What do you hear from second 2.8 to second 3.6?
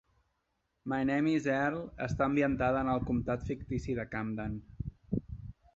en el comtat